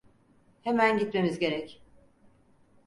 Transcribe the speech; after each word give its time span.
Hemen 0.61 0.97
gitmemiz 0.97 1.39
gerek! 1.39 1.81